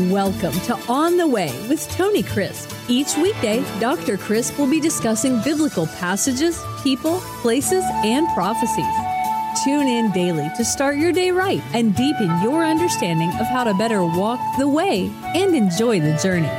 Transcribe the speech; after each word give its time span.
Welcome 0.00 0.52
to 0.66 0.76
On 0.90 1.16
the 1.16 1.26
Way 1.26 1.50
with 1.70 1.88
Tony 1.88 2.22
Crisp. 2.22 2.70
Each 2.86 3.16
weekday, 3.16 3.64
Dr. 3.80 4.18
Crisp 4.18 4.58
will 4.58 4.68
be 4.68 4.78
discussing 4.78 5.40
biblical 5.40 5.86
passages, 5.86 6.62
people, 6.82 7.20
places, 7.40 7.82
and 8.04 8.28
prophecies. 8.34 8.84
Tune 9.64 9.88
in 9.88 10.12
daily 10.12 10.50
to 10.58 10.66
start 10.66 10.96
your 10.98 11.12
day 11.12 11.30
right 11.30 11.62
and 11.72 11.96
deepen 11.96 12.42
your 12.42 12.62
understanding 12.62 13.30
of 13.40 13.46
how 13.46 13.64
to 13.64 13.72
better 13.72 14.04
walk 14.04 14.38
the 14.58 14.68
way 14.68 15.10
and 15.34 15.56
enjoy 15.56 15.98
the 15.98 16.14
journey. 16.18 16.52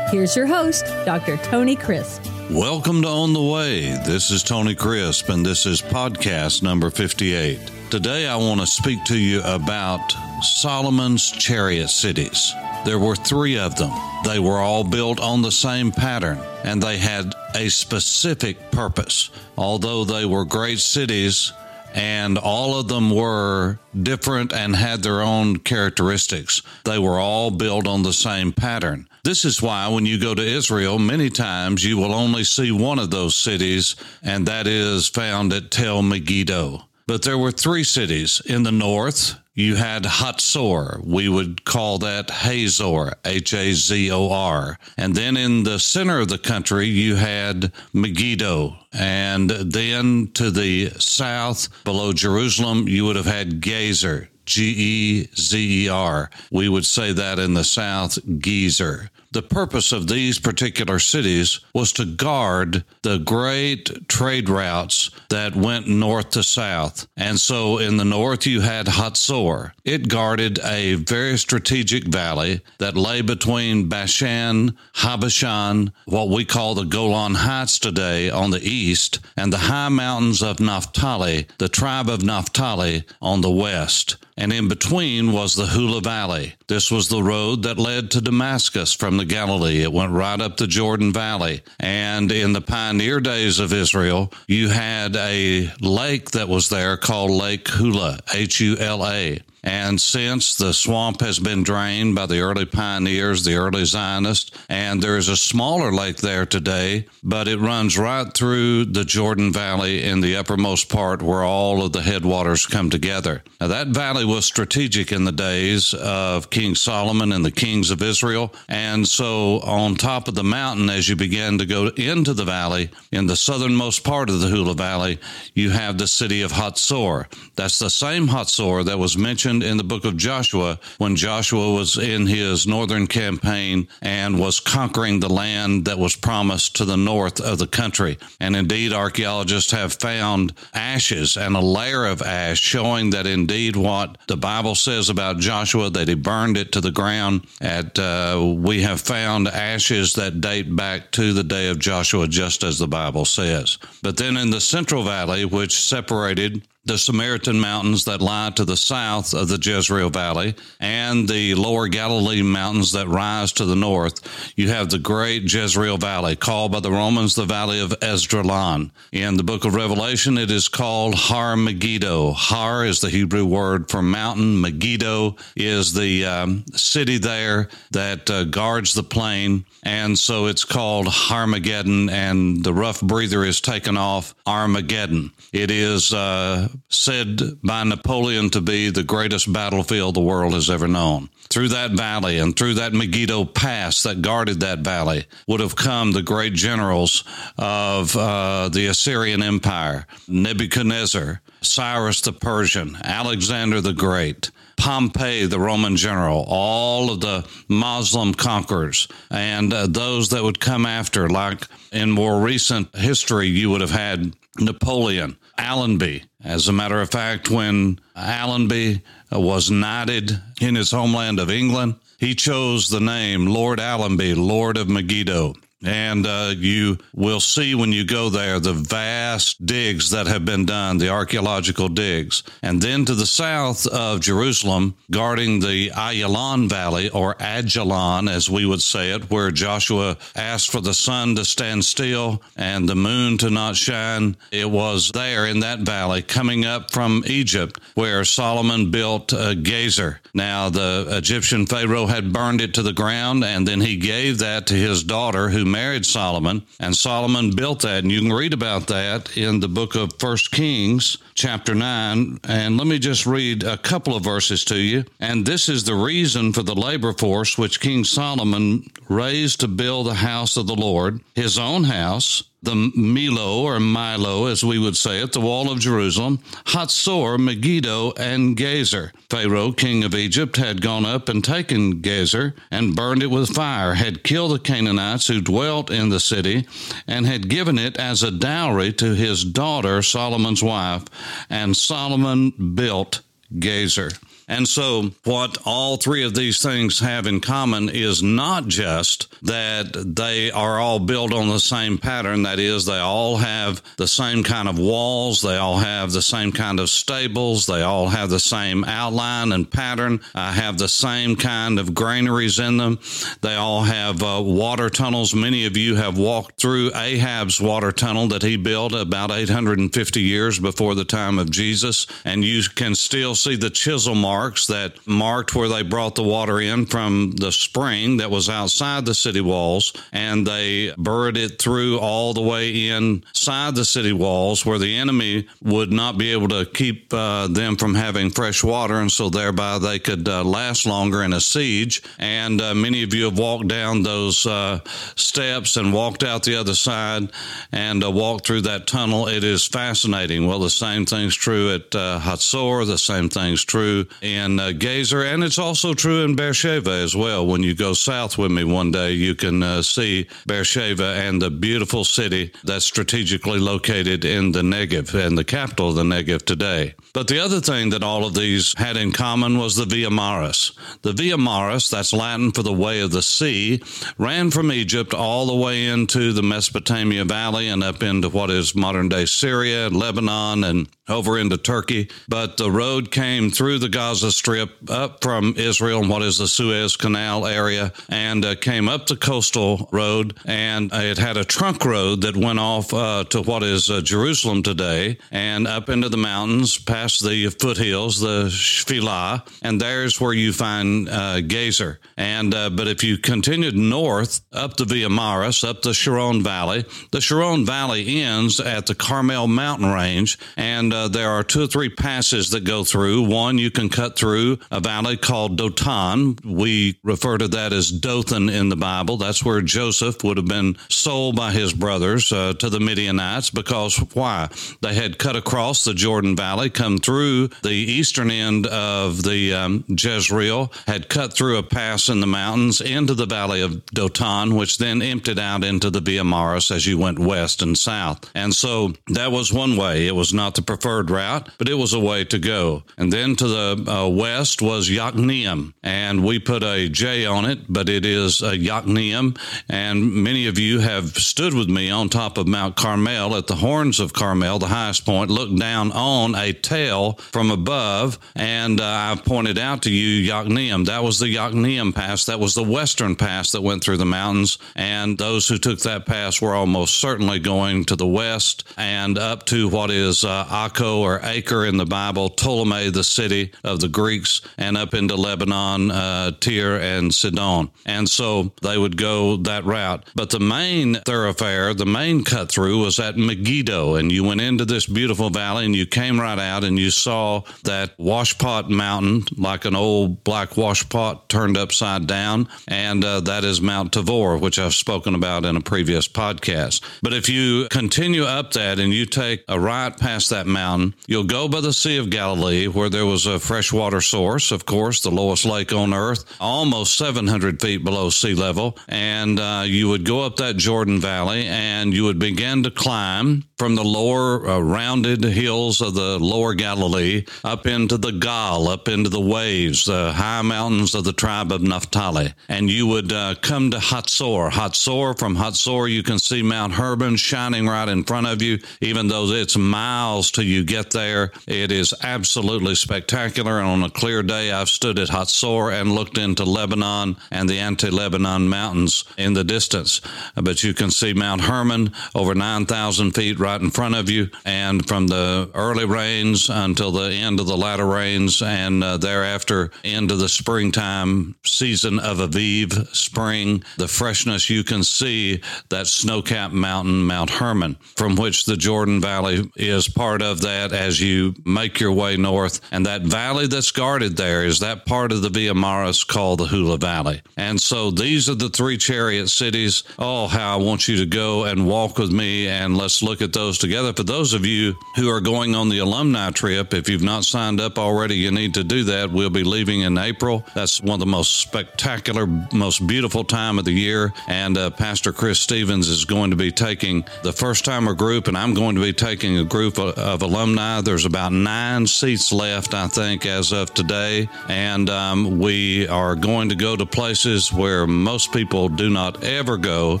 Here's 0.10 0.34
your 0.34 0.46
host, 0.46 0.84
Dr. 1.04 1.36
Tony 1.36 1.76
Crisp. 1.76 2.24
Welcome 2.50 3.02
to 3.02 3.08
On 3.08 3.32
the 3.32 3.40
Way. 3.40 3.82
This 4.04 4.32
is 4.32 4.42
Tony 4.42 4.74
Crisp, 4.74 5.28
and 5.28 5.46
this 5.46 5.64
is 5.64 5.80
podcast 5.80 6.64
number 6.64 6.90
58. 6.90 7.60
Today, 7.88 8.26
I 8.26 8.34
want 8.34 8.60
to 8.60 8.66
speak 8.66 9.04
to 9.04 9.16
you 9.16 9.42
about 9.42 10.12
Solomon's 10.42 11.30
chariot 11.30 11.90
cities. 11.90 12.52
There 12.84 12.98
were 12.98 13.16
three 13.16 13.58
of 13.58 13.76
them. 13.76 13.92
They 14.24 14.38
were 14.38 14.58
all 14.58 14.84
built 14.84 15.20
on 15.20 15.42
the 15.42 15.52
same 15.52 15.92
pattern 15.92 16.38
and 16.64 16.82
they 16.82 16.98
had 16.98 17.34
a 17.54 17.68
specific 17.68 18.70
purpose. 18.70 19.30
Although 19.56 20.04
they 20.04 20.24
were 20.24 20.44
great 20.44 20.80
cities 20.80 21.52
and 21.94 22.38
all 22.38 22.78
of 22.78 22.88
them 22.88 23.10
were 23.10 23.78
different 24.02 24.52
and 24.52 24.76
had 24.76 25.02
their 25.02 25.22
own 25.22 25.56
characteristics, 25.58 26.62
they 26.84 26.98
were 26.98 27.18
all 27.18 27.50
built 27.50 27.86
on 27.86 28.02
the 28.02 28.12
same 28.12 28.52
pattern. 28.52 29.08
This 29.24 29.44
is 29.44 29.60
why 29.60 29.88
when 29.88 30.06
you 30.06 30.18
go 30.18 30.34
to 30.34 30.42
Israel, 30.42 30.98
many 30.98 31.28
times 31.28 31.84
you 31.84 31.98
will 31.98 32.14
only 32.14 32.44
see 32.44 32.70
one 32.70 32.98
of 32.98 33.10
those 33.10 33.36
cities, 33.36 33.96
and 34.22 34.46
that 34.46 34.66
is 34.66 35.08
found 35.08 35.52
at 35.52 35.70
Tel 35.70 36.02
Megiddo. 36.02 36.84
But 37.06 37.22
there 37.22 37.36
were 37.36 37.52
three 37.52 37.84
cities 37.84 38.40
in 38.46 38.62
the 38.62 38.72
north. 38.72 39.34
You 39.54 39.74
had 39.74 40.04
Hatzor. 40.04 41.04
We 41.04 41.28
would 41.28 41.64
call 41.64 41.98
that 41.98 42.30
Hazor, 42.30 43.14
H 43.24 43.52
A 43.52 43.72
Z 43.72 44.10
O 44.12 44.30
R. 44.30 44.78
And 44.96 45.14
then 45.14 45.36
in 45.36 45.64
the 45.64 45.78
center 45.80 46.20
of 46.20 46.28
the 46.28 46.38
country, 46.38 46.86
you 46.86 47.16
had 47.16 47.72
Megiddo. 47.92 48.76
And 48.92 49.50
then 49.50 50.30
to 50.34 50.50
the 50.52 50.90
south, 50.98 51.68
below 51.84 52.12
Jerusalem, 52.12 52.86
you 52.86 53.04
would 53.04 53.16
have 53.16 53.26
had 53.26 53.60
Gezer, 53.60 54.28
G 54.46 54.74
E 54.76 55.28
Z 55.34 55.84
E 55.84 55.88
R. 55.88 56.30
We 56.52 56.68
would 56.68 56.86
say 56.86 57.12
that 57.12 57.40
in 57.40 57.54
the 57.54 57.64
south, 57.64 58.24
Gezer. 58.24 59.10
The 59.32 59.42
purpose 59.42 59.92
of 59.92 60.08
these 60.08 60.40
particular 60.40 60.98
cities 60.98 61.60
was 61.72 61.92
to 61.92 62.04
guard 62.04 62.82
the 63.02 63.18
great 63.18 64.08
trade 64.08 64.48
routes 64.48 65.10
that 65.28 65.54
went 65.54 65.86
north 65.86 66.30
to 66.30 66.42
south. 66.42 67.06
And 67.16 67.38
so 67.38 67.78
in 67.78 67.96
the 67.96 68.04
north, 68.04 68.44
you 68.44 68.60
had 68.60 68.86
Hatzor. 68.86 69.70
It 69.84 70.08
guarded 70.08 70.58
a 70.64 70.94
very 70.94 71.38
strategic 71.38 72.08
valley 72.08 72.60
that 72.78 72.96
lay 72.96 73.20
between 73.20 73.88
Bashan, 73.88 74.76
Habashan, 74.96 75.92
what 76.06 76.28
we 76.28 76.44
call 76.44 76.74
the 76.74 76.82
Golan 76.84 77.36
Heights 77.36 77.78
today 77.78 78.30
on 78.30 78.50
the 78.50 78.62
east, 78.62 79.20
and 79.36 79.52
the 79.52 79.58
high 79.58 79.90
mountains 79.90 80.42
of 80.42 80.58
Naphtali, 80.58 81.46
the 81.58 81.68
tribe 81.68 82.08
of 82.08 82.24
Naphtali 82.24 83.04
on 83.22 83.42
the 83.42 83.50
west 83.50 84.16
and 84.36 84.52
in 84.52 84.68
between 84.68 85.32
was 85.32 85.54
the 85.54 85.66
Hula 85.66 86.00
Valley. 86.00 86.54
This 86.66 86.90
was 86.90 87.08
the 87.08 87.22
road 87.22 87.62
that 87.64 87.78
led 87.78 88.10
to 88.12 88.20
Damascus 88.20 88.92
from 88.92 89.16
the 89.16 89.24
Galilee. 89.24 89.82
It 89.82 89.92
went 89.92 90.12
right 90.12 90.40
up 90.40 90.56
the 90.56 90.66
Jordan 90.66 91.12
Valley. 91.12 91.62
And 91.78 92.30
in 92.30 92.52
the 92.52 92.60
pioneer 92.60 93.20
days 93.20 93.58
of 93.58 93.72
Israel, 93.72 94.32
you 94.46 94.68
had 94.68 95.16
a 95.16 95.70
lake 95.80 96.30
that 96.32 96.48
was 96.48 96.68
there 96.68 96.96
called 96.96 97.30
Lake 97.30 97.68
Hula, 97.68 98.20
H 98.32 98.60
U 98.60 98.76
L 98.76 99.06
A. 99.06 99.40
And 99.62 100.00
since 100.00 100.54
the 100.54 100.72
swamp 100.72 101.20
has 101.20 101.38
been 101.38 101.62
drained 101.62 102.14
by 102.14 102.26
the 102.26 102.40
early 102.40 102.64
pioneers, 102.64 103.44
the 103.44 103.56
early 103.56 103.84
Zionists, 103.84 104.50
and 104.68 105.02
there 105.02 105.18
is 105.18 105.28
a 105.28 105.36
smaller 105.36 105.92
lake 105.92 106.16
there 106.16 106.46
today, 106.46 107.06
but 107.22 107.46
it 107.46 107.58
runs 107.58 107.98
right 107.98 108.32
through 108.32 108.86
the 108.86 109.04
Jordan 109.04 109.52
Valley 109.52 110.04
in 110.04 110.20
the 110.20 110.36
uppermost 110.36 110.88
part 110.88 111.20
where 111.22 111.44
all 111.44 111.84
of 111.84 111.92
the 111.92 112.02
headwaters 112.02 112.64
come 112.66 112.88
together. 112.88 113.42
Now, 113.60 113.68
that 113.68 113.88
valley 113.88 114.24
was 114.24 114.46
strategic 114.46 115.12
in 115.12 115.24
the 115.24 115.32
days 115.32 115.92
of 115.94 116.48
King 116.48 116.74
Solomon 116.74 117.32
and 117.32 117.44
the 117.44 117.50
kings 117.50 117.90
of 117.90 118.02
Israel. 118.02 118.54
And 118.68 119.06
so, 119.06 119.60
on 119.60 119.96
top 119.96 120.28
of 120.28 120.34
the 120.34 120.44
mountain, 120.44 120.88
as 120.88 121.08
you 121.08 121.16
begin 121.16 121.58
to 121.58 121.66
go 121.66 121.88
into 121.88 122.32
the 122.32 122.44
valley, 122.44 122.90
in 123.12 123.26
the 123.26 123.36
southernmost 123.36 124.04
part 124.04 124.30
of 124.30 124.40
the 124.40 124.48
Hula 124.48 124.74
Valley, 124.74 125.18
you 125.54 125.70
have 125.70 125.98
the 125.98 126.08
city 126.08 126.42
of 126.42 126.52
Hatzor. 126.52 127.26
That's 127.56 127.78
the 127.78 127.90
same 127.90 128.28
Hatzor 128.28 128.84
that 128.86 128.98
was 128.98 129.18
mentioned 129.18 129.49
mentioned 129.50 129.70
in 129.70 129.76
the 129.76 129.84
book 129.84 130.04
of 130.04 130.16
Joshua 130.16 130.78
when 130.98 131.16
Joshua 131.16 131.72
was 131.72 131.98
in 131.98 132.26
his 132.26 132.66
northern 132.66 133.06
campaign 133.06 133.88
and 134.00 134.38
was 134.38 134.60
conquering 134.60 135.20
the 135.20 135.28
land 135.28 135.86
that 135.86 135.98
was 135.98 136.16
promised 136.16 136.76
to 136.76 136.84
the 136.84 136.96
north 136.96 137.40
of 137.40 137.58
the 137.58 137.66
country. 137.66 138.18
And 138.38 138.54
indeed, 138.54 138.92
archaeologists 138.92 139.72
have 139.72 139.92
found 139.92 140.52
ashes 140.72 141.36
and 141.36 141.56
a 141.56 141.60
layer 141.60 142.06
of 142.06 142.22
ash 142.22 142.60
showing 142.60 143.10
that 143.10 143.26
indeed 143.26 143.76
what 143.76 144.18
the 144.28 144.36
Bible 144.36 144.74
says 144.74 145.08
about 145.08 145.38
Joshua, 145.38 145.90
that 145.90 146.08
he 146.08 146.14
burned 146.14 146.56
it 146.56 146.72
to 146.72 146.80
the 146.80 146.92
ground. 146.92 147.46
At 147.60 147.98
uh, 147.98 148.54
we 148.56 148.82
have 148.82 149.00
found 149.00 149.48
ashes 149.48 150.14
that 150.14 150.40
date 150.40 150.74
back 150.74 151.10
to 151.12 151.32
the 151.32 151.44
day 151.44 151.68
of 151.70 151.78
Joshua, 151.78 152.28
just 152.28 152.62
as 152.62 152.78
the 152.78 152.88
Bible 152.88 153.24
says. 153.24 153.78
But 154.02 154.16
then 154.16 154.36
in 154.36 154.50
the 154.50 154.60
Central 154.60 155.02
Valley, 155.02 155.44
which 155.44 155.80
separated 155.80 156.62
the 156.84 156.96
Samaritan 156.96 157.60
Mountains 157.60 158.06
that 158.06 158.22
lie 158.22 158.50
to 158.56 158.64
the 158.64 158.76
south 158.76 159.34
of 159.34 159.48
the 159.48 159.58
Jezreel 159.62 160.08
Valley 160.08 160.54
and 160.80 161.28
the 161.28 161.54
lower 161.54 161.88
Galilee 161.88 162.42
Mountains 162.42 162.92
that 162.92 163.06
rise 163.06 163.52
to 163.52 163.66
the 163.66 163.76
north, 163.76 164.52
you 164.56 164.70
have 164.70 164.88
the 164.88 164.98
great 164.98 165.52
Jezreel 165.52 165.98
Valley, 165.98 166.36
called 166.36 166.72
by 166.72 166.80
the 166.80 166.90
Romans 166.90 167.34
the 167.34 167.44
Valley 167.44 167.80
of 167.80 167.90
Esdraelon. 168.00 168.90
In 169.12 169.36
the 169.36 169.42
book 169.42 169.66
of 169.66 169.74
Revelation, 169.74 170.38
it 170.38 170.50
is 170.50 170.68
called 170.68 171.14
Har 171.14 171.54
Megiddo. 171.54 172.32
Har 172.32 172.86
is 172.86 173.00
the 173.00 173.10
Hebrew 173.10 173.44
word 173.44 173.90
for 173.90 174.00
mountain. 174.00 174.60
Megiddo 174.60 175.36
is 175.56 175.92
the 175.92 176.24
um, 176.24 176.64
city 176.72 177.18
there 177.18 177.68
that 177.90 178.30
uh, 178.30 178.44
guards 178.44 178.94
the 178.94 179.02
plain. 179.02 179.66
And 179.82 180.18
so 180.18 180.46
it's 180.46 180.64
called 180.64 181.06
Harmageddon, 181.06 182.10
and 182.10 182.64
the 182.64 182.74
rough 182.74 183.00
breather 183.00 183.44
is 183.44 183.60
taken 183.60 183.96
off 183.96 184.34
Armageddon. 184.46 185.32
It 185.52 185.70
is 185.70 186.12
uh, 186.12 186.68
said 186.88 187.40
by 187.62 187.84
Napoleon 187.84 188.50
to 188.50 188.60
be 188.60 188.90
the 188.90 189.02
greatest 189.02 189.52
battlefield 189.52 190.14
the 190.14 190.20
world 190.20 190.54
has 190.54 190.70
ever 190.70 190.88
known. 190.88 191.28
Through 191.48 191.68
that 191.68 191.92
valley 191.92 192.38
and 192.38 192.56
through 192.56 192.74
that 192.74 192.92
Megiddo 192.92 193.44
Pass 193.44 194.02
that 194.04 194.22
guarded 194.22 194.60
that 194.60 194.80
valley 194.80 195.26
would 195.46 195.60
have 195.60 195.76
come 195.76 196.12
the 196.12 196.22
great 196.22 196.54
generals 196.54 197.24
of 197.58 198.16
uh, 198.16 198.68
the 198.68 198.86
Assyrian 198.86 199.42
Empire, 199.42 200.06
Nebuchadnezzar, 200.28 201.40
Cyrus 201.60 202.20
the 202.20 202.32
Persian, 202.32 202.96
Alexander 203.02 203.80
the 203.80 203.92
Great. 203.92 204.50
Pompey, 204.76 205.44
the 205.44 205.60
Roman 205.60 205.94
general, 205.96 206.42
all 206.48 207.10
of 207.10 207.20
the 207.20 207.46
Muslim 207.68 208.32
conquerors, 208.32 209.08
and 209.30 209.74
uh, 209.74 209.86
those 209.86 210.30
that 210.30 210.42
would 210.42 210.58
come 210.58 210.86
after, 210.86 211.28
like 211.28 211.66
in 211.92 212.10
more 212.10 212.40
recent 212.40 212.96
history, 212.96 213.48
you 213.48 213.68
would 213.68 213.82
have 213.82 213.90
had 213.90 214.34
Napoleon, 214.58 215.36
Allenby. 215.58 216.24
As 216.42 216.68
a 216.68 216.72
matter 216.72 217.00
of 217.00 217.10
fact, 217.10 217.50
when 217.50 218.00
Allenby 218.16 219.02
was 219.30 219.70
knighted 219.70 220.40
in 220.60 220.74
his 220.74 220.90
homeland 220.90 221.38
of 221.38 221.50
England, 221.50 221.96
he 222.18 222.34
chose 222.34 222.88
the 222.88 223.00
name 223.00 223.46
Lord 223.46 223.78
Allenby, 223.78 224.34
Lord 224.34 224.76
of 224.76 224.88
Megiddo. 224.88 225.54
And 225.82 226.26
uh, 226.26 226.52
you 226.56 226.98
will 227.14 227.40
see 227.40 227.74
when 227.74 227.92
you 227.92 228.04
go 228.04 228.28
there 228.28 228.60
the 228.60 228.74
vast 228.74 229.64
digs 229.64 230.10
that 230.10 230.26
have 230.26 230.44
been 230.44 230.66
done, 230.66 230.98
the 230.98 231.08
archaeological 231.08 231.88
digs. 231.88 232.42
And 232.62 232.82
then 232.82 233.06
to 233.06 233.14
the 233.14 233.26
south 233.26 233.86
of 233.86 234.20
Jerusalem, 234.20 234.94
guarding 235.10 235.60
the 235.60 235.90
Ayalon 235.90 236.68
Valley, 236.68 237.08
or 237.08 237.34
Ajalon, 237.36 238.28
as 238.28 238.50
we 238.50 238.66
would 238.66 238.82
say 238.82 239.12
it, 239.12 239.30
where 239.30 239.50
Joshua 239.50 240.18
asked 240.36 240.70
for 240.70 240.80
the 240.82 240.92
sun 240.94 241.34
to 241.36 241.44
stand 241.44 241.84
still 241.84 242.42
and 242.56 242.88
the 242.88 242.94
moon 242.94 243.38
to 243.38 243.48
not 243.48 243.76
shine. 243.76 244.36
It 244.52 244.70
was 244.70 245.10
there 245.14 245.46
in 245.46 245.60
that 245.60 245.80
valley, 245.80 246.22
coming 246.22 246.66
up 246.66 246.90
from 246.90 247.24
Egypt, 247.26 247.80
where 247.94 248.24
Solomon 248.24 248.90
built 248.90 249.32
uh, 249.32 249.54
Gezer. 249.54 250.18
Now, 250.34 250.68
the 250.68 251.06
Egyptian 251.10 251.66
Pharaoh 251.66 252.06
had 252.06 252.32
burned 252.32 252.60
it 252.60 252.74
to 252.74 252.82
the 252.82 252.92
ground, 252.92 253.44
and 253.44 253.66
then 253.66 253.80
he 253.80 253.96
gave 253.96 254.38
that 254.38 254.66
to 254.68 254.74
his 254.74 255.02
daughter, 255.04 255.48
who 255.48 255.64
married 255.70 256.04
Solomon, 256.04 256.62
and 256.78 256.94
Solomon 256.94 257.54
built 257.54 257.82
that. 257.82 258.02
And 258.02 258.12
you 258.12 258.20
can 258.20 258.32
read 258.32 258.52
about 258.52 258.86
that 258.88 259.36
in 259.36 259.60
the 259.60 259.68
book 259.68 259.94
of 259.94 260.18
First 260.18 260.50
Kings, 260.50 261.18
chapter 261.34 261.74
9. 261.74 262.40
And 262.44 262.76
let 262.76 262.86
me 262.86 262.98
just 262.98 263.26
read 263.26 263.62
a 263.62 263.76
couple 263.78 264.16
of 264.16 264.24
verses 264.24 264.64
to 264.66 264.76
you. 264.76 265.04
And 265.20 265.46
this 265.46 265.68
is 265.68 265.84
the 265.84 265.94
reason 265.94 266.52
for 266.52 266.62
the 266.62 266.74
labor 266.74 267.12
force 267.12 267.56
which 267.56 267.80
King 267.80 268.04
Solomon 268.04 268.90
raised 269.08 269.60
to 269.60 269.68
build 269.68 270.06
the 270.06 270.14
house 270.14 270.56
of 270.56 270.66
the 270.66 270.74
Lord, 270.74 271.20
his 271.34 271.58
own 271.58 271.84
house 271.84 272.42
the 272.62 272.74
Milo 272.74 273.62
or 273.62 273.80
Milo, 273.80 274.46
as 274.46 274.62
we 274.62 274.78
would 274.78 274.96
say 274.96 275.22
it, 275.22 275.32
the 275.32 275.40
wall 275.40 275.70
of 275.70 275.80
Jerusalem, 275.80 276.38
Hatzor, 276.66 277.38
Megiddo, 277.38 278.12
and 278.18 278.56
Gezer. 278.56 279.12
Pharaoh, 279.30 279.72
king 279.72 280.04
of 280.04 280.14
Egypt, 280.14 280.56
had 280.56 280.82
gone 280.82 281.06
up 281.06 281.28
and 281.28 281.42
taken 281.42 282.02
Gezer 282.02 282.54
and 282.70 282.94
burned 282.94 283.22
it 283.22 283.30
with 283.30 283.54
fire, 283.54 283.94
had 283.94 284.24
killed 284.24 284.52
the 284.52 284.58
Canaanites 284.58 285.26
who 285.28 285.40
dwelt 285.40 285.90
in 285.90 286.10
the 286.10 286.20
city, 286.20 286.66
and 287.06 287.26
had 287.26 287.48
given 287.48 287.78
it 287.78 287.96
as 287.96 288.22
a 288.22 288.30
dowry 288.30 288.92
to 288.94 289.14
his 289.14 289.44
daughter, 289.44 290.02
Solomon's 290.02 290.62
wife, 290.62 291.04
and 291.48 291.76
Solomon 291.76 292.50
built 292.74 293.22
Gezer. 293.54 294.16
And 294.50 294.66
so, 294.66 295.12
what 295.22 295.58
all 295.64 295.96
three 295.96 296.24
of 296.24 296.34
these 296.34 296.60
things 296.60 296.98
have 296.98 297.28
in 297.28 297.40
common 297.40 297.88
is 297.88 298.20
not 298.20 298.66
just 298.66 299.32
that 299.44 299.92
they 299.94 300.50
are 300.50 300.80
all 300.80 300.98
built 300.98 301.32
on 301.32 301.48
the 301.48 301.60
same 301.60 301.98
pattern. 301.98 302.42
That 302.42 302.58
is, 302.58 302.84
they 302.84 302.98
all 302.98 303.36
have 303.36 303.80
the 303.96 304.08
same 304.08 304.42
kind 304.42 304.68
of 304.68 304.76
walls, 304.76 305.40
they 305.40 305.56
all 305.56 305.78
have 305.78 306.10
the 306.10 306.20
same 306.20 306.50
kind 306.50 306.80
of 306.80 306.90
stables, 306.90 307.66
they 307.66 307.82
all 307.82 308.08
have 308.08 308.28
the 308.28 308.40
same 308.40 308.82
outline 308.82 309.52
and 309.52 309.70
pattern, 309.70 310.20
uh, 310.34 310.52
have 310.52 310.78
the 310.78 310.88
same 310.88 311.36
kind 311.36 311.78
of 311.78 311.94
granaries 311.94 312.58
in 312.58 312.76
them. 312.76 312.98
They 313.42 313.54
all 313.54 313.84
have 313.84 314.20
uh, 314.20 314.42
water 314.44 314.90
tunnels. 314.90 315.32
Many 315.32 315.66
of 315.66 315.76
you 315.76 315.94
have 315.94 316.18
walked 316.18 316.60
through 316.60 316.90
Ahab's 316.96 317.60
water 317.60 317.92
tunnel 317.92 318.26
that 318.26 318.42
he 318.42 318.56
built 318.56 318.94
about 318.94 319.30
850 319.30 320.20
years 320.20 320.58
before 320.58 320.96
the 320.96 321.04
time 321.04 321.38
of 321.38 321.52
Jesus, 321.52 322.08
and 322.24 322.44
you 322.44 322.64
can 322.74 322.96
still 322.96 323.36
see 323.40 323.56
the 323.56 323.70
chisel 323.70 324.14
marks 324.14 324.66
that 324.66 325.06
marked 325.06 325.54
where 325.54 325.68
they 325.68 325.82
brought 325.82 326.14
the 326.14 326.22
water 326.22 326.60
in 326.60 326.86
from 326.86 327.32
the 327.32 327.50
spring 327.50 328.18
that 328.18 328.30
was 328.30 328.48
outside 328.48 329.04
the 329.04 329.14
city 329.14 329.40
walls, 329.40 329.92
and 330.12 330.46
they 330.46 330.92
burrowed 330.98 331.36
it 331.36 331.60
through 331.60 331.98
all 331.98 332.34
the 332.34 332.42
way 332.42 332.88
inside 332.88 333.74
the 333.74 333.84
city 333.84 334.12
walls 334.12 334.66
where 334.66 334.78
the 334.78 334.96
enemy 334.96 335.46
would 335.62 335.90
not 335.90 336.18
be 336.18 336.32
able 336.32 336.48
to 336.48 336.66
keep 336.66 337.12
uh, 337.14 337.46
them 337.46 337.76
from 337.76 337.94
having 337.94 338.30
fresh 338.30 338.62
water, 338.62 339.00
and 339.00 339.10
so 339.10 339.30
thereby 339.30 339.78
they 339.78 339.98
could 339.98 340.28
uh, 340.28 340.44
last 340.44 340.86
longer 340.86 341.22
in 341.22 341.32
a 341.32 341.40
siege. 341.40 342.02
And 342.18 342.60
uh, 342.60 342.74
many 342.74 343.02
of 343.02 343.14
you 343.14 343.24
have 343.24 343.38
walked 343.38 343.68
down 343.68 344.02
those 344.02 344.44
uh, 344.44 344.80
steps 345.16 345.76
and 345.76 345.94
walked 345.94 346.22
out 346.22 346.42
the 346.42 346.56
other 346.56 346.74
side 346.74 347.30
and 347.72 348.04
uh, 348.04 348.10
walked 348.10 348.46
through 348.46 348.62
that 348.62 348.86
tunnel. 348.86 349.28
It 349.28 349.44
is 349.44 349.66
fascinating. 349.66 350.46
Well, 350.46 350.60
the 350.60 350.70
same 350.70 351.06
thing's 351.06 351.34
true 351.34 351.74
at 351.74 351.94
uh, 351.94 352.20
Hatzor, 352.20 352.86
the 352.86 352.98
same 352.98 353.29
thing's 353.32 353.64
true 353.64 354.06
in 354.22 354.58
uh, 354.60 354.68
Gezer, 354.68 355.32
and 355.32 355.42
it's 355.42 355.58
also 355.58 355.94
true 355.94 356.24
in 356.24 356.36
Beersheba 356.36 356.90
as 356.90 357.14
well. 357.14 357.46
When 357.46 357.62
you 357.62 357.74
go 357.74 357.92
south 357.92 358.38
with 358.38 358.50
me 358.50 358.64
one 358.64 358.90
day, 358.90 359.12
you 359.12 359.34
can 359.34 359.62
uh, 359.62 359.82
see 359.82 360.28
Beersheba 360.46 361.14
and 361.16 361.40
the 361.40 361.50
beautiful 361.50 362.04
city 362.04 362.52
that's 362.64 362.84
strategically 362.84 363.58
located 363.58 364.24
in 364.24 364.52
the 364.52 364.62
Negev 364.62 365.14
and 365.14 365.36
the 365.36 365.44
capital 365.44 365.90
of 365.90 365.96
the 365.96 366.02
Negev 366.02 366.44
today. 366.44 366.94
But 367.12 367.28
the 367.28 367.40
other 367.40 367.60
thing 367.60 367.90
that 367.90 368.02
all 368.02 368.24
of 368.24 368.34
these 368.34 368.74
had 368.78 368.96
in 368.96 369.12
common 369.12 369.58
was 369.58 369.76
the 369.76 369.84
Via 369.84 370.10
Maris. 370.10 370.72
The 371.02 371.12
Via 371.12 371.36
Maris, 371.36 371.88
that's 371.90 372.12
Latin 372.12 372.52
for 372.52 372.62
the 372.62 372.72
way 372.72 373.00
of 373.00 373.10
the 373.10 373.22
sea, 373.22 373.82
ran 374.18 374.50
from 374.50 374.72
Egypt 374.72 375.14
all 375.14 375.46
the 375.46 375.54
way 375.54 375.86
into 375.86 376.32
the 376.32 376.42
Mesopotamia 376.42 377.24
Valley 377.24 377.68
and 377.68 377.82
up 377.82 378.02
into 378.02 378.28
what 378.28 378.50
is 378.50 378.74
modern 378.74 379.08
day 379.08 379.24
Syria, 379.24 379.88
Lebanon, 379.88 380.64
and 380.64 380.88
over 381.10 381.38
into 381.38 381.56
Turkey. 381.56 382.08
But 382.28 382.56
the 382.56 382.70
road 382.70 383.10
came 383.10 383.50
through 383.50 383.78
the 383.78 383.88
Gaza 383.88 384.32
Strip 384.32 384.90
up 384.90 385.22
from 385.22 385.54
Israel, 385.56 386.00
and 386.00 386.10
what 386.10 386.22
is 386.22 386.38
the 386.38 386.48
Suez 386.48 386.96
Canal 386.96 387.46
area, 387.46 387.92
and 388.08 388.44
uh, 388.44 388.54
came 388.54 388.88
up 388.88 389.06
the 389.06 389.16
coastal 389.16 389.88
road. 389.92 390.38
And 390.44 390.90
it 390.92 391.18
had 391.18 391.36
a 391.36 391.44
trunk 391.44 391.84
road 391.84 392.22
that 392.22 392.36
went 392.36 392.58
off 392.58 392.94
uh, 392.94 393.24
to 393.30 393.42
what 393.42 393.62
is 393.62 393.90
uh, 393.90 394.00
Jerusalem 394.00 394.62
today 394.62 395.18
and 395.30 395.66
up 395.66 395.88
into 395.88 396.08
the 396.08 396.16
mountains, 396.16 396.78
past 396.78 397.24
the 397.24 397.48
foothills, 397.48 398.20
the 398.20 398.44
Shfilah, 398.44 399.46
and 399.62 399.80
there's 399.80 400.20
where 400.20 400.32
you 400.32 400.52
find 400.52 401.08
uh, 401.08 401.40
Gezer. 401.40 401.98
And 402.16 402.54
uh, 402.54 402.70
but 402.70 402.88
if 402.88 403.02
you 403.02 403.18
continued 403.18 403.76
north 403.76 404.42
up 404.52 404.76
the 404.76 404.84
Via 404.84 405.08
Maris, 405.08 405.64
up 405.64 405.82
the 405.82 405.94
Sharon 405.94 406.42
Valley, 406.42 406.84
the 407.10 407.20
Sharon 407.20 407.64
Valley 407.66 408.22
ends 408.22 408.60
at 408.60 408.86
the 408.86 408.94
Carmel 408.94 409.46
Mountain 409.46 409.90
Range, 409.90 410.38
and 410.56 410.92
uh, 411.00 411.08
there 411.08 411.30
are 411.30 411.42
two 411.42 411.64
or 411.64 411.66
three 411.66 411.88
passes 411.88 412.50
that 412.50 412.64
go 412.64 412.84
through. 412.84 413.22
One 413.22 413.56
you 413.56 413.70
can 413.70 413.88
cut 413.88 414.16
through 414.16 414.58
a 414.70 414.80
valley 414.80 415.16
called 415.16 415.58
Dotan. 415.58 416.44
We 416.44 416.98
refer 417.02 417.38
to 417.38 417.48
that 417.48 417.72
as 417.72 417.90
Dothan 417.90 418.50
in 418.50 418.68
the 418.68 418.76
Bible. 418.76 419.16
That's 419.16 419.42
where 419.42 419.62
Joseph 419.62 420.22
would 420.24 420.36
have 420.36 420.46
been 420.46 420.76
sold 420.88 421.36
by 421.36 421.52
his 421.52 421.72
brothers 421.72 422.30
uh, 422.32 422.52
to 422.54 422.68
the 422.68 422.80
Midianites 422.80 423.50
because 423.50 423.96
why? 424.14 424.48
They 424.82 424.94
had 424.94 425.18
cut 425.18 425.36
across 425.36 425.84
the 425.84 425.94
Jordan 425.94 426.36
Valley, 426.36 426.68
come 426.68 426.98
through 426.98 427.48
the 427.62 427.70
eastern 427.70 428.30
end 428.30 428.66
of 428.66 429.22
the 429.22 429.54
um, 429.54 429.84
Jezreel, 429.88 430.70
had 430.86 431.08
cut 431.08 431.32
through 431.32 431.56
a 431.56 431.62
pass 431.62 432.10
in 432.10 432.20
the 432.20 432.26
mountains 432.26 432.80
into 432.82 433.14
the 433.14 433.26
valley 433.26 433.62
of 433.62 433.84
Dotan, 433.86 434.58
which 434.58 434.76
then 434.76 435.00
emptied 435.00 435.38
out 435.38 435.64
into 435.64 435.88
the 435.88 436.00
Via 436.00 436.24
Maris 436.24 436.70
as 436.70 436.86
you 436.86 436.98
went 436.98 437.18
west 437.18 437.62
and 437.62 437.78
south. 437.78 438.30
And 438.34 438.54
so 438.54 438.92
that 439.08 439.32
was 439.32 439.52
one 439.52 439.76
way. 439.76 440.06
It 440.06 440.14
was 440.14 440.34
not 440.34 440.54
the 440.54 440.62
preferred 440.80 441.10
route, 441.10 441.48
but 441.58 441.68
it 441.68 441.74
was 441.74 441.92
a 441.92 442.00
way 442.00 442.24
to 442.24 442.38
go. 442.38 442.82
And 442.96 443.12
then 443.12 443.36
to 443.36 443.46
the 443.46 443.84
uh, 443.86 444.08
west 444.08 444.62
was 444.62 444.88
Yokneam, 444.88 445.74
and 445.82 446.24
we 446.24 446.38
put 446.38 446.62
a 446.62 446.88
J 446.88 447.26
on 447.26 447.44
it, 447.44 447.60
but 447.68 447.88
it 447.88 448.06
is 448.06 448.40
a 448.40 448.56
Yokneam. 448.56 449.38
And 449.68 450.12
many 450.12 450.46
of 450.46 450.58
you 450.58 450.78
have 450.80 451.10
stood 451.10 451.52
with 451.52 451.68
me 451.68 451.90
on 451.90 452.08
top 452.08 452.38
of 452.38 452.48
Mount 452.48 452.76
Carmel 452.76 453.36
at 453.36 453.46
the 453.46 453.56
horns 453.56 454.00
of 454.00 454.12
Carmel, 454.12 454.58
the 454.58 454.68
highest 454.68 455.04
point, 455.04 455.30
looked 455.30 455.58
down 455.58 455.92
on 455.92 456.34
a 456.34 456.52
tel 456.52 457.14
from 457.32 457.50
above. 457.50 458.18
And 458.34 458.80
uh, 458.80 458.84
I 458.84 459.20
pointed 459.22 459.58
out 459.58 459.82
to 459.82 459.90
you 459.90 460.30
Yokneam. 460.32 460.86
That 460.86 461.04
was 461.04 461.18
the 461.18 461.34
Yokneam 461.34 461.94
Pass. 461.94 462.24
That 462.24 462.40
was 462.40 462.54
the 462.54 462.64
western 462.64 463.16
pass 463.16 463.52
that 463.52 463.62
went 463.62 463.84
through 463.84 463.98
the 463.98 464.06
mountains. 464.06 464.58
And 464.74 465.18
those 465.18 465.46
who 465.46 465.58
took 465.58 465.80
that 465.80 466.06
pass 466.06 466.40
were 466.40 466.54
almost 466.54 466.96
certainly 466.96 467.38
going 467.38 467.84
to 467.86 467.96
the 467.96 468.06
west 468.06 468.64
and 468.76 469.18
up 469.18 469.44
to 469.46 469.68
what 469.68 469.90
is 469.90 470.24
uh, 470.24 470.46
Or 470.78 471.20
Acre 471.22 471.64
in 471.66 471.76
the 471.76 471.86
Bible, 471.86 472.28
Ptolemy, 472.28 472.90
the 472.90 473.04
city 473.04 473.52
of 473.64 473.80
the 473.80 473.88
Greeks, 473.88 474.40
and 474.58 474.76
up 474.76 474.94
into 474.94 475.16
Lebanon, 475.16 475.90
uh, 475.90 476.32
Tyre, 476.32 476.76
and 476.76 477.12
Sidon. 477.14 477.70
And 477.86 478.08
so 478.08 478.52
they 478.62 478.78
would 478.78 478.96
go 478.96 479.36
that 479.38 479.64
route. 479.64 480.04
But 480.14 480.30
the 480.30 480.40
main 480.40 480.94
thoroughfare, 480.94 481.74
the 481.74 481.86
main 481.86 482.24
cut 482.24 482.50
through 482.50 482.84
was 482.84 482.98
at 482.98 483.16
Megiddo. 483.16 483.94
And 483.96 484.12
you 484.12 484.24
went 484.24 484.40
into 484.40 484.64
this 484.64 484.86
beautiful 484.86 485.30
valley 485.30 485.64
and 485.64 485.74
you 485.74 485.86
came 485.86 486.20
right 486.20 486.38
out 486.38 486.64
and 486.64 486.78
you 486.78 486.90
saw 486.90 487.42
that 487.64 487.96
washpot 487.98 488.68
mountain, 488.68 489.24
like 489.36 489.64
an 489.64 489.76
old 489.76 490.22
black 490.24 490.50
washpot 490.50 491.28
turned 491.28 491.56
upside 491.56 492.06
down, 492.06 492.48
and 492.68 493.04
uh, 493.04 493.20
that 493.20 493.44
is 493.44 493.60
Mount 493.60 493.92
Tabor, 493.92 494.36
which 494.38 494.58
I've 494.58 494.74
spoken 494.74 495.14
about 495.14 495.44
in 495.44 495.56
a 495.56 495.60
previous 495.60 496.08
podcast. 496.08 496.82
But 497.02 497.12
if 497.12 497.28
you 497.28 497.68
continue 497.70 498.24
up 498.24 498.52
that 498.52 498.78
and 498.78 498.92
you 498.92 499.06
take 499.06 499.44
a 499.48 499.58
right 499.58 499.96
past 499.96 500.30
that 500.30 500.46
mountain, 500.46 500.59
you'll 501.06 501.24
go 501.24 501.48
by 501.48 501.60
the 501.60 501.72
Sea 501.72 501.96
of 501.98 502.10
Galilee, 502.10 502.66
where 502.66 502.88
there 502.88 503.06
was 503.06 503.26
a 503.26 503.38
freshwater 503.38 504.00
source, 504.00 504.52
of 504.52 504.66
course, 504.66 505.00
the 505.00 505.10
lowest 505.10 505.44
lake 505.44 505.72
on 505.72 505.94
earth, 505.94 506.24
almost 506.40 506.96
700 506.96 507.60
feet 507.60 507.84
below 507.84 508.10
sea 508.10 508.34
level, 508.34 508.76
and 508.88 509.38
uh, 509.38 509.64
you 509.66 509.88
would 509.88 510.04
go 510.04 510.20
up 510.22 510.36
that 510.36 510.56
Jordan 510.56 511.00
Valley 511.00 511.46
and 511.46 511.92
you 511.94 512.04
would 512.04 512.18
begin 512.18 512.62
to 512.62 512.70
climb 512.70 513.44
from 513.60 513.74
the 513.74 513.84
lower 513.84 514.48
uh, 514.48 514.58
rounded 514.58 515.22
hills 515.22 515.82
of 515.82 515.92
the 515.92 516.18
lower 516.18 516.54
Galilee, 516.54 517.26
up 517.44 517.66
into 517.66 517.98
the 517.98 518.10
Gal, 518.10 518.68
up 518.68 518.88
into 518.88 519.10
the 519.10 519.20
waves, 519.20 519.84
the 519.84 520.12
high 520.12 520.40
mountains 520.40 520.94
of 520.94 521.04
the 521.04 521.12
tribe 521.12 521.52
of 521.52 521.60
Naphtali. 521.60 522.32
And 522.48 522.70
you 522.70 522.86
would 522.86 523.12
uh, 523.12 523.34
come 523.42 523.70
to 523.72 523.76
Hatzor. 523.76 524.50
Hatzor, 524.50 525.18
from 525.18 525.36
Hatzor, 525.36 525.90
you 525.90 526.02
can 526.02 526.18
see 526.18 526.42
Mount 526.42 526.72
Hermon 526.72 527.16
shining 527.16 527.66
right 527.66 527.86
in 527.86 528.02
front 528.04 528.26
of 528.26 528.40
you, 528.40 528.60
even 528.80 529.08
though 529.08 529.26
it's 529.26 529.58
miles 529.58 530.30
till 530.30 530.44
you 530.50 530.64
get 530.64 530.90
there. 530.90 531.32
It 531.46 531.72
is 531.72 531.94
absolutely 532.02 532.74
spectacular. 532.74 533.58
And 533.58 533.68
on 533.68 533.82
a 533.82 533.90
clear 533.90 534.22
day, 534.22 534.52
I've 534.52 534.68
stood 534.68 534.98
at 534.98 535.08
Hatzor 535.08 535.72
and 535.72 535.92
looked 535.92 536.18
into 536.18 536.44
Lebanon 536.44 537.16
and 537.30 537.48
the 537.48 537.58
anti 537.58 537.90
Lebanon 537.90 538.48
mountains 538.48 539.04
in 539.16 539.34
the 539.34 539.44
distance. 539.44 540.00
But 540.34 540.62
you 540.62 540.74
can 540.74 540.90
see 540.90 541.12
Mount 541.12 541.42
Hermon 541.42 541.92
over 542.14 542.34
9,000 542.34 543.12
feet 543.12 543.38
right 543.38 543.60
in 543.60 543.70
front 543.70 543.94
of 543.94 544.10
you. 544.10 544.28
And 544.44 544.86
from 544.86 545.06
the 545.06 545.50
early 545.54 545.84
rains 545.84 546.50
until 546.50 546.90
the 546.90 547.10
end 547.10 547.40
of 547.40 547.46
the 547.46 547.56
latter 547.56 547.86
rains, 547.86 548.42
and 548.42 548.82
uh, 548.82 548.96
thereafter 548.96 549.70
into 549.84 550.16
the 550.16 550.28
springtime 550.28 551.34
season 551.44 551.98
of 551.98 552.18
Aviv, 552.18 552.94
spring, 552.94 553.62
the 553.76 553.88
freshness 553.88 554.50
you 554.50 554.64
can 554.64 554.82
see 554.82 555.40
that 555.68 555.86
snow 555.86 556.22
capped 556.22 556.54
mountain, 556.54 557.02
Mount 557.02 557.30
Hermon, 557.30 557.74
from 557.96 558.16
which 558.16 558.44
the 558.44 558.56
Jordan 558.56 559.00
Valley 559.00 559.50
is 559.56 559.88
part 559.88 560.22
of 560.22 560.39
that 560.40 560.72
as 560.72 561.00
you 561.00 561.34
make 561.44 561.80
your 561.80 561.92
way 561.92 562.16
north. 562.16 562.60
And 562.72 562.86
that 562.86 563.02
valley 563.02 563.46
that's 563.46 563.70
guarded 563.70 564.16
there 564.16 564.44
is 564.44 564.60
that 564.60 564.86
part 564.86 565.12
of 565.12 565.22
the 565.22 565.28
Via 565.28 565.54
Maris 565.54 566.04
called 566.04 566.40
the 566.40 566.46
Hula 566.46 566.78
Valley. 566.78 567.22
And 567.36 567.60
so 567.60 567.90
these 567.90 568.28
are 568.28 568.34
the 568.34 568.48
three 568.48 568.76
chariot 568.76 569.28
cities. 569.28 569.84
Oh, 569.98 570.26
how 570.26 570.58
I 570.58 570.62
want 570.62 570.88
you 570.88 570.96
to 570.98 571.06
go 571.06 571.44
and 571.44 571.66
walk 571.66 571.98
with 571.98 572.10
me 572.10 572.48
and 572.48 572.76
let's 572.76 573.02
look 573.02 573.22
at 573.22 573.32
those 573.32 573.58
together. 573.58 573.92
For 573.92 574.02
those 574.02 574.32
of 574.32 574.44
you 574.44 574.74
who 574.96 575.08
are 575.10 575.20
going 575.20 575.54
on 575.54 575.68
the 575.68 575.78
alumni 575.78 576.30
trip, 576.30 576.74
if 576.74 576.88
you've 576.88 577.02
not 577.02 577.24
signed 577.24 577.60
up 577.60 577.78
already, 577.78 578.16
you 578.16 578.30
need 578.30 578.54
to 578.54 578.64
do 578.64 578.84
that. 578.84 579.10
We'll 579.10 579.30
be 579.30 579.44
leaving 579.44 579.80
in 579.80 579.98
April. 579.98 580.44
That's 580.54 580.80
one 580.80 580.94
of 580.94 581.00
the 581.00 581.06
most 581.06 581.40
spectacular, 581.40 582.26
most 582.26 582.86
beautiful 582.86 583.24
time 583.24 583.58
of 583.58 583.64
the 583.64 583.72
year. 583.72 584.12
And 584.28 584.56
uh, 584.56 584.70
Pastor 584.70 585.12
Chris 585.12 585.40
Stevens 585.40 585.88
is 585.88 586.04
going 586.04 586.30
to 586.30 586.36
be 586.36 586.50
taking 586.50 587.04
the 587.22 587.32
first 587.32 587.64
timer 587.64 587.94
group, 587.94 588.28
and 588.28 588.36
I'm 588.36 588.54
going 588.54 588.74
to 588.76 588.80
be 588.80 588.92
taking 588.92 589.38
a 589.38 589.44
group 589.44 589.78
of, 589.78 589.98
of 589.98 590.22
alumni. 590.30 590.80
There's 590.80 591.06
about 591.06 591.32
nine 591.32 591.86
seats 591.86 592.32
left, 592.32 592.72
I 592.72 592.86
think, 592.86 593.26
as 593.26 593.52
of 593.52 593.74
today. 593.74 594.28
And 594.48 594.88
um, 594.88 595.38
we 595.40 595.88
are 595.88 596.14
going 596.14 596.48
to 596.50 596.54
go 596.54 596.76
to 596.76 596.86
places 596.86 597.52
where 597.52 597.86
most 597.86 598.32
people 598.32 598.68
do 598.68 598.90
not 598.90 599.24
ever 599.24 599.56
go. 599.56 600.00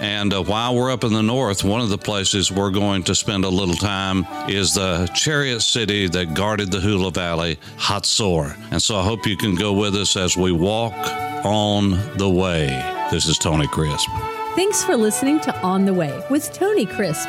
And 0.00 0.32
uh, 0.32 0.42
while 0.42 0.74
we're 0.74 0.90
up 0.90 1.04
in 1.04 1.12
the 1.12 1.22
north, 1.22 1.62
one 1.62 1.82
of 1.82 1.90
the 1.90 1.98
places 1.98 2.50
we're 2.50 2.70
going 2.70 3.02
to 3.04 3.14
spend 3.14 3.44
a 3.44 3.48
little 3.48 3.74
time 3.74 4.26
is 4.48 4.74
the 4.74 5.10
chariot 5.14 5.60
city 5.60 6.08
that 6.08 6.34
guarded 6.34 6.72
the 6.72 6.80
Hula 6.80 7.10
Valley, 7.10 7.58
Hatzor. 7.76 8.56
And 8.70 8.82
so 8.82 8.96
I 8.96 9.04
hope 9.04 9.26
you 9.26 9.36
can 9.36 9.54
go 9.54 9.74
with 9.74 9.94
us 9.94 10.16
as 10.16 10.36
we 10.36 10.52
walk 10.52 10.94
on 11.44 11.90
the 12.16 12.28
way. 12.28 12.66
This 13.10 13.26
is 13.26 13.36
Tony 13.36 13.68
Crisp. 13.68 14.08
Thanks 14.56 14.82
for 14.82 14.96
listening 14.96 15.38
to 15.40 15.56
On 15.60 15.84
the 15.84 15.94
Way 15.94 16.24
with 16.30 16.52
Tony 16.52 16.86
Crisp. 16.86 17.28